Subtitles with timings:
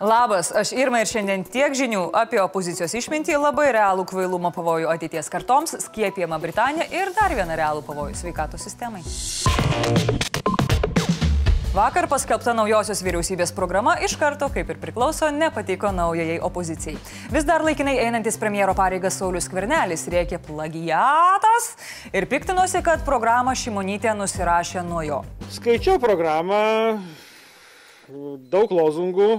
[0.00, 5.26] Labas, aš Irma ir šiandien tiek žinių apie opozicijos išmintį, labai realų kvailumo pavojų ateities
[5.26, 9.02] kartoms, skiepijama Britanija ir dar vieną realų pavojų sveikatos sistemai.
[11.74, 16.94] Vakar paskelbta naujosios vyriausybės programa iš karto, kaip ir priklauso, nepatiko naujajai opozicijai.
[17.34, 21.72] Vis dar laikinai einantis premjero pareigas Saulis Kvernelis rėkė plagiatas
[22.14, 25.22] ir piktinosi, kad programą Šimonytė nusirašė nuo jo.
[25.58, 26.64] Skaičiau programą,
[28.46, 29.32] daug lozungų,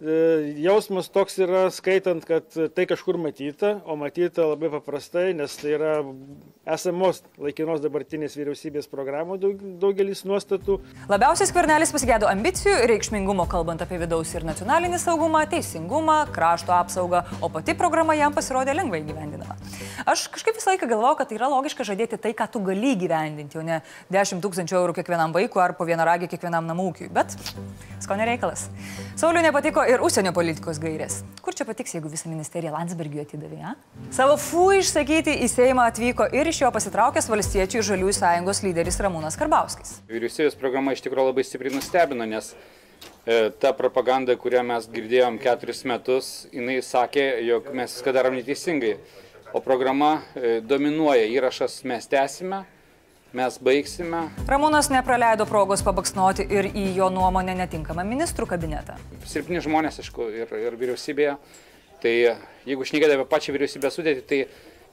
[0.00, 5.92] jausmas toks yra skaitant, kad tai kažkur matyta, o matyta labai paprastai, nes tai yra
[6.70, 10.78] esamos laikinos dabartinės vyriausybės programų daug, daugelis nuostatų.
[11.10, 17.50] Labiausiai skvernelis pasigėdo ambicijų, reikšmingumo kalbant apie vidaus ir nacionalinį saugumą, teisingumą, krašto apsaugą, o
[17.52, 19.58] pati programa jam pasirodė lengvai gyvendinama.
[20.08, 23.60] Aš kažkaip visą laiką galvojau, kad tai yra logiška žadėti tai, ką tu gali gyvendinti,
[23.60, 23.80] o ne
[24.12, 27.10] 10 tūkstančių eurų kiekvienam vaikui ar po vieną ragį kiekvienam namūkiui.
[27.12, 27.36] Bet
[28.00, 28.68] skonio reikalas.
[29.20, 31.20] Sauliu nepatiko ir užsienio politikos gairės.
[31.44, 33.58] Kur čia patiks, jeigu visą ministeriją Landsbergiu atidavė?
[33.60, 33.74] Ja?
[34.14, 39.00] Savo fu išsakyti į Seimą atvyko ir iš jo pasitraukęs valstiečių ir žaliųjų sąjungos lyderis
[39.02, 39.96] Ramūnas Karbauskis.
[40.10, 45.82] Vyriausybės programa iš tikrųjų labai stipriai nustebino, nes e, ta propaganda, kurią mes girdėjom keturis
[45.88, 48.96] metus, jinai sakė, jog mes viską darom neteisingai.
[49.50, 52.62] O programa e, dominuoja įrašas mes tęsime,
[53.36, 54.24] mes baigsime.
[54.50, 58.98] Ramūnas nepraleido progos pabaksnuoti ir į jo nuomonę netinkamą ministrų kabinetą.
[59.28, 61.36] Silpni žmonės, aišku, ir, ir vyriausybėje.
[62.00, 62.12] Tai
[62.66, 64.38] jeigu šnekėdami apie pačią vyriausybę sudėti, tai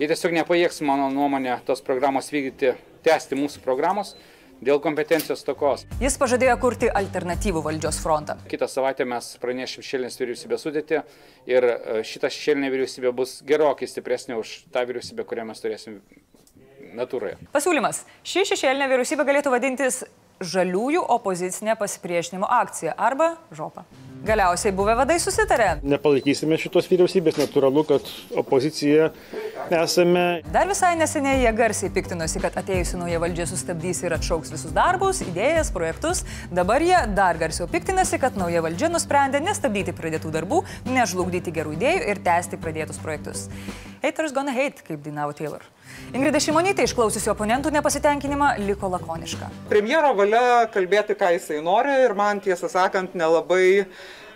[0.00, 2.74] jie tiesiog nepajėgs, mano nuomonė, tos programos vykdyti,
[3.06, 4.16] tęsti mūsų programos
[4.64, 5.84] dėl kompetencijos tokos.
[6.00, 8.38] Jis pažadėjo kurti alternatyvų valdžios frontą.
[8.50, 11.02] Kitą savaitę mes pranešim šešėlinės vyriausybės sudėti
[11.50, 11.76] ir e,
[12.08, 16.00] šita šešėlinė vyriausybė bus gerokai stipresnė už tą vyriausybę, kurią mes turėsim
[16.98, 17.38] natūroje.
[17.54, 18.04] Pasiūlymas.
[18.26, 20.02] Ši šešėlinė vyriausybė galėtų vadintis
[20.40, 23.86] žaliųjų opozicinė pasipriešinimo akcija arba žopa.
[24.26, 25.76] Galiausiai buvę vadai susitarė.
[25.86, 28.08] Nepalaikysime šitos vyriausybės, natūralu, kad
[28.40, 29.10] opozicija
[29.76, 30.24] esame.
[30.50, 35.22] Dar visai neseniai jie garsiai piktinosi, kad atėjusi nauja valdžia sustabdys ir atšauks visus darbus,
[35.22, 36.24] idėjas, projektus.
[36.50, 42.04] Dabar jie dar garsiau piktinasi, kad nauja valdžia nusprendė nestabdyti pradėtų darbų, nežlugdyti gerų idėjų
[42.10, 43.46] ir tęsti pradėtus projektus.
[44.02, 45.62] Haters gonna hate, kaip dainavo Taylor.
[46.16, 49.50] Ingrida Šimonytė išklausiusi oponentų nepasitenkinimą liko lakoniška.
[49.72, 53.66] Premjero valia kalbėti, ką jisai nori ir man tiesą sakant nelabai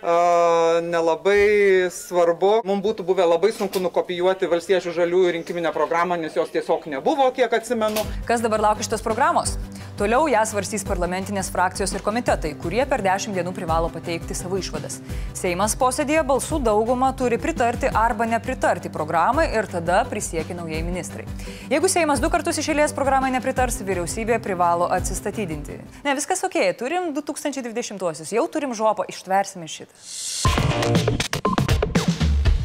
[0.01, 2.63] Uh, nelabai svarbu.
[2.65, 7.53] Mums būtų buvę labai sunku nukopijuoti valstiečių žaliųjų rinkiminę programą, nes jos tiesiog nebuvo, kiek
[7.53, 8.01] atsimenu.
[8.25, 9.53] Kas dabar laukia šitos programos?
[10.01, 14.95] Toliau ją svarstys parlamentinės frakcijos ir komitetai, kurie per 10 dienų privalo pateikti savo išvadas.
[15.37, 21.27] Seimas posėdėje balsų daugumą turi pritarti arba nepritarti programai ir tada prisiekia naujai ministrai.
[21.69, 25.77] Jeigu Seimas du kartus išėlės programai nepritars, vyriausybė privalo atsistatydinti.
[26.01, 31.60] Ne, viskas ok, turim 2020-osius, jau turim žopą, ištversime šitą.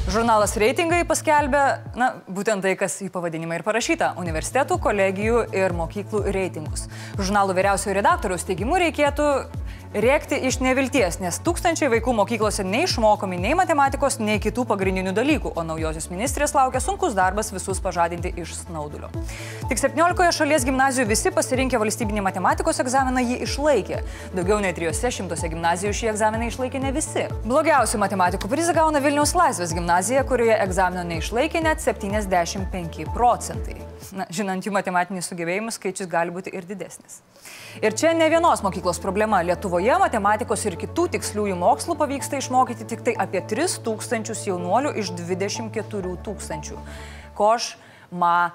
[0.07, 1.61] Žurnalas Reitingai paskelbė,
[1.99, 6.85] na, būtent tai, kas į pavadinimą ir parašyta- universitetų, kolegijų ir mokyklų reitingus.
[7.19, 9.27] Žurnalų vyriausiojo redaktoriaus teigimu reikėtų
[9.95, 15.65] rėkti iš nevilties, nes tūkstančiai vaikų mokyklose neišmokomi nei matematikos, nei kitų pagrindinių dalykų, o
[15.67, 19.11] naujosios ministrės laukia sunkus darbas visus pažadinti iš snaudulio.
[19.71, 24.03] Tik 17 šalies gimnazijų visi pasirinkę valstybinį matematikos egzaminą jį išlaikė.
[24.35, 27.27] Daugiau nei 300 gimnazijų šį egzaminą išlaikė ne visi.
[27.47, 33.81] Blogiausių matematikų prizą gauna Vilniaus Laisvės gimnazija, kurioje egzamino neišlaikė net 75 procentai.
[34.17, 37.19] Na, žinant jų matematinius sugebėjimus, skaičius gali būti ir didesnis.
[37.83, 39.41] Ir čia ne vienos mokyklos problema.
[39.45, 46.17] Lietuvoje matematikos ir kitų tiksliųjų mokslų pavyksta išmokyti tik tai apie 3000 jaunuolių iš 24
[46.25, 46.79] tūkstančių.
[47.37, 47.77] Koš
[48.11, 48.53] ma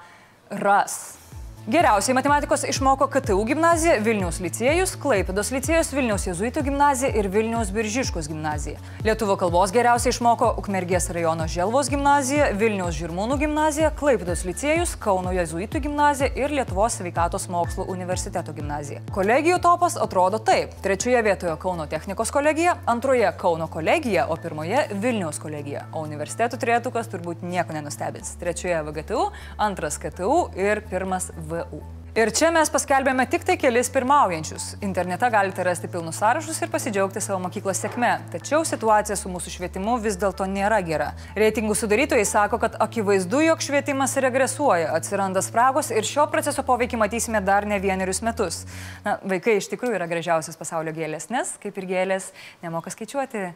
[0.50, 1.21] ras.
[1.66, 8.26] Geriausiai matematikos išmoko KTU gimnazija, Vilniaus licėjus, Klaipidos licėjus, Vilniaus Jėzuitų gimnazija ir Vilniaus Biržiškos
[8.26, 8.80] gimnazija.
[9.06, 15.84] Lietuvo kalbos geriausiai išmoko Ukmergės rajono Želvos gimnazija, Vilniaus Žirmūnų gimnazija, Klaipidos licėjus, Kauno Jėzuitų
[15.84, 19.04] gimnazija ir Lietuvos sveikatos mokslo universiteto gimnazija.
[19.14, 20.74] Kolegijų topas atrodo taip.
[20.82, 25.86] Trečioje vietoje Kauno technikos kolegija, antroje Kauno kolegija, o pirmoje Vilniaus kolegija.
[25.94, 28.34] O universitetų trejetukas turbūt nieko nenustebins.
[28.42, 29.30] Trečioje VGTU,
[29.70, 31.51] antras KTU ir pirmas VGTU.
[31.52, 31.82] VU.
[32.12, 34.66] Ir čia mes paskelbėme tik tai kelis pirmaujančius.
[34.84, 38.10] Internete galite rasti pilnus sąrašus ir pasidžiaugti savo mokyklos sėkme.
[38.34, 41.06] Tačiau situacija su mūsų švietimu vis dėlto nėra gera.
[41.40, 47.40] Reitingų sudarytojai sako, kad akivaizdu, jog švietimas regresuoja, atsiranda spragos ir šio proceso poveikį matysime
[47.40, 48.66] dar ne vienerius metus.
[49.06, 52.28] Na, vaikai iš tikrųjų yra gražiausias pasaulio gėlės, nes, kaip ir gėlės,
[52.60, 53.48] nemoka skaičiuoti.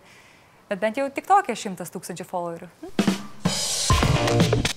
[0.72, 2.72] Bet bent jau tik tokia šimtas tūkstančių followerių.
[2.86, 4.75] Hm?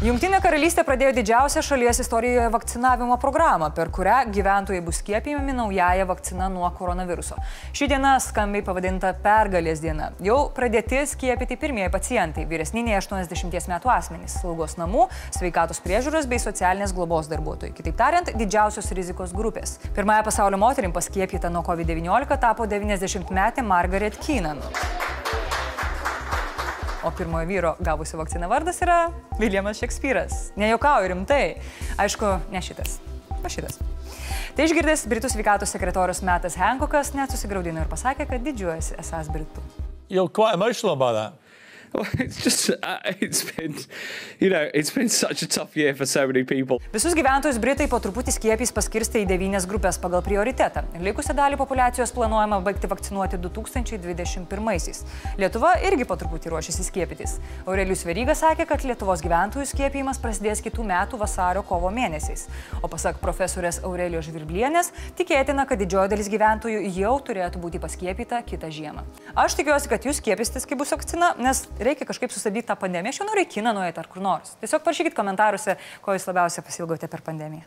[0.00, 6.46] Junktinė karalystė pradėjo didžiausią šalies istorijoje vakcinavimo programą, per kurią gyventojai bus skiepijami naująją vakciną
[6.54, 7.36] nuo koronaviruso.
[7.76, 10.06] Ši diena skambiai pavadinta pergalės diena.
[10.24, 16.96] Jau pradėti skiepyti pirmieji pacientai- vyresniniai 80 metų asmenys, slaugos namų, sveikatos priežiūros bei socialinės
[16.96, 17.74] globos darbuotojai.
[17.76, 19.76] Kitaip tariant, didžiausios rizikos grupės.
[19.92, 24.64] Pirmąją pasaulio moterim paskiepyta nuo COVID-19 tapo 90-metė Margaret Keenan.
[27.00, 30.50] O pirmojo vyro gavusi vakciną vardas yra Viljamas Šekspyras.
[30.60, 31.54] Nejokauju rimtai.
[31.96, 32.98] Aišku, ne šitas.
[33.40, 33.78] O šitas.
[34.52, 39.64] Tai išgirdęs Britų sveikatos sekretorius Metas Hancockas net susigaudino ir pasakė, kad didžiuojasi esas Britų.
[40.12, 41.39] You're quite emotional about that.
[41.92, 43.74] Well, it's just uh, it's been,
[44.38, 46.78] you know, it's been such a tough year for so many people.
[46.92, 50.84] Visus gyventojus Britai po truputį skiepys paskirstė į devynias grupės pagal prioritetą.
[51.02, 55.02] Likusią dalį populacijos planuojama baigti vakcinuoti 2021-aisiais.
[55.40, 57.38] Lietuva irgi po truputį ruošiasi skiepytis.
[57.66, 62.46] Aurelius Veryga sakė, kad Lietuvos gyventojų skiepijimas prasidės kitų metų vasario-kovo mėnesiais.
[62.84, 68.70] O pasak profesorės Aurelijos Žvirblienės, tikėtina, kad didžioji dalis gyventojų jau turėtų būti paskiepyta kitą
[68.70, 69.04] žiemą.
[69.34, 73.14] Aš tikiuosi, kad jūs skiepysitės, kai bus vakcina, nes reikia kažkaip sustabdyti tą pandemiją.
[73.14, 74.56] Aš jau noriu į kiną nueiti ar kur nors.
[74.62, 77.64] Tiesiog parašykit komentaruose, ko jūs labiausiai pasilgote per pandemiją.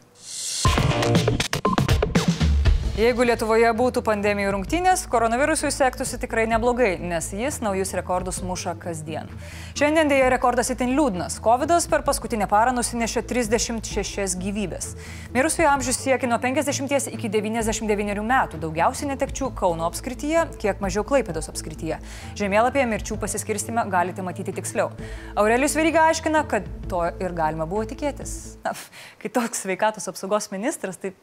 [2.93, 9.31] Jeigu Lietuvoje būtų pandemijų rungtynės, koronavirusui sektųsi tikrai neblogai, nes jis naujus rekordus muša kasdien.
[9.73, 11.39] Šiandien dėja rekordas itin liūdnas.
[11.41, 14.91] COVID per paskutinę parą nusinešė 36 gyvybės.
[15.33, 21.49] Mirusiųjų amžius siekia nuo 50 iki 99 metų, daugiausiai netekčių Kauno apskrityje, kiek mažiau Klaipėdos
[21.49, 21.97] apskrityje.
[22.37, 24.93] Žemėlapyje mirčių pasiskirstime galite matyti tiksliau.
[25.33, 28.59] Aurelius Veryga aiškina, kad to ir galima buvo tikėtis.
[28.61, 28.77] Na,
[29.17, 31.15] kai toks sveikatos apsaugos ministras, tai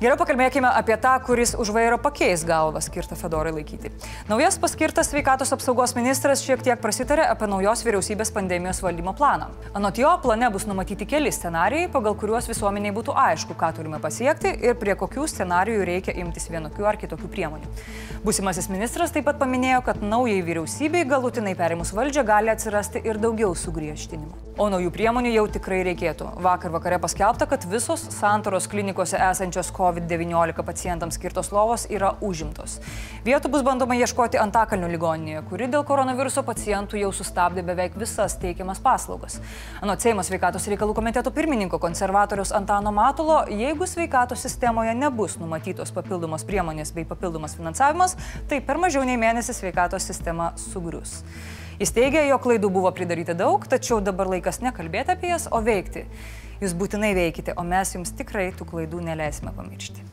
[0.00, 3.90] Geriau pakalbėkime apie tą, kuris už vairo pakeis galvą skirtą Fedorai laikyti.
[4.30, 9.50] Naujas paskirtas sveikatos apsaugos ministras šiek tiek prasitarė apie naujos vyriausybės pandemijos valdymo planą.
[9.76, 14.56] Anot jo, plane bus numatyti keli scenarijai, pagal kuriuos visuomeniai būtų aišku, ką turime pasiekti
[14.64, 17.68] ir prie kokių scenarijų reikia imtis vienokių ar kitokių priemonių.
[18.24, 23.52] Būsimasis ministras taip pat paminėjo, kad naujai vyriausybei galutinai perimus valdžią gali atsirasti ir daugiau
[23.52, 24.48] sugriežtinimų.
[24.60, 26.26] O naujų priemonių jau tikrai reikėtų.
[26.44, 32.78] Vakar vakare paskelbta, kad visos santoros klinikose esančios COVID-19 pacientams skirtos lovos yra užimtos.
[33.26, 38.78] Vietų bus bandoma ieškoti Antakalnių ligoninėje, kuri dėl koronaviruso pacientų jau sustabdė beveik visas teikiamas
[38.84, 39.40] paslaugas.
[39.82, 46.46] Anot Seimo sveikatos reikalų komiteto pirmininko konservatorius Antano Matulo, jeigu sveikatos sistemoje nebus numatytos papildomos
[46.46, 48.14] priemonės bei papildomas finansavimas,
[48.48, 51.24] tai per mažiau nei mėnesį sveikatos sistema sugrius.
[51.80, 56.04] Jis teigia, jo klaidų buvo pridaryta daug, tačiau dabar laikas nekalbėti apie jas, o veikti.
[56.60, 60.04] Jūs būtinai veikite, o mes jums tikrai tų klaidų neleisime pamiršti.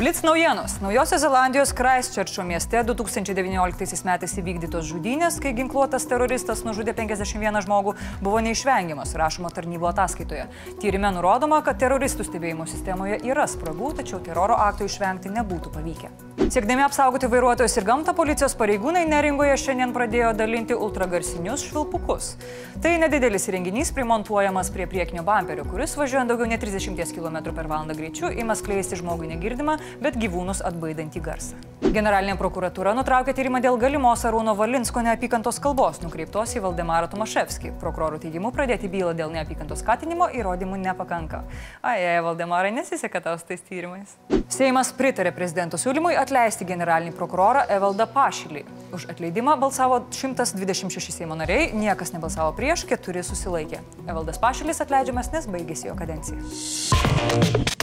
[0.00, 0.80] Blitz naujienos.
[0.80, 7.92] Naujosios Zelandijos Christchurcho mieste 2019 metais įvykdytos žudynės, kai ginkluotas teroristas nužudė 51 žmogų,
[8.24, 10.48] buvo neišvengiamas, rašoma tarnybo ataskaitoje.
[10.80, 16.14] Tyrime nurodoma, kad teroristų stebėjimo sistemoje yra spragų, tačiau teroro aktų išvengti nebūtų pavykę.
[16.50, 22.32] Siekdami apsaugoti vairuotojus ir gamtą, policijos pareigūnai neringoje šiandien pradėjo dalinti ultragarsinius švilpukus.
[22.80, 28.56] Tai nedidelis renginys primontuojamas prie priekinio bamperio, kuris važiuojant daugiau nei 30 km/h greičiu ima
[28.56, 31.58] skleisti žmogui negirdimą, bet gyvūnus atbaidantį garsą.
[31.80, 37.72] Generalinė prokuratūra nutraukė tyrimą dėl galimos Arūno Valinsko neapykantos kalbos nukreiptos į Valdemarą Tomaševskį.
[37.80, 41.40] Prokurorų teigimu pradėti bylą dėl neapykantos skatinimo įrodymų nepakanka.
[41.82, 44.14] Ai, Valdemarai, nesiseka tau su tais tyrimais.
[44.52, 48.62] Seimas pritarė prezidento siūlymui atleisti generalinį prokurorą Evaldą Pašylį.
[48.94, 53.82] Už atleidimą balsavo 126 Seimo nariai, niekas nebalsavo prieš, keturi susilaikė.
[54.06, 57.78] Evaldas Pašylis atleidžiamas, nes baigėsi jo kadencija.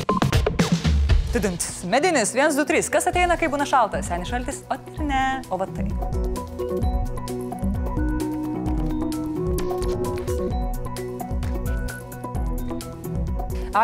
[1.37, 1.83] Tudint.
[1.85, 2.87] Medinis, 1, 2, 3.
[2.89, 4.07] Kas ateina, kai būna šaltas?
[4.09, 4.63] Senis šaltis?
[4.73, 5.21] O ir ne.
[5.53, 5.85] O va tai.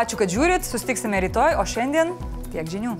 [0.02, 0.66] Ačiū, kad žiūrit.
[0.66, 2.16] Sustiksime rytoj, o šiandien
[2.50, 2.98] tiek žinių.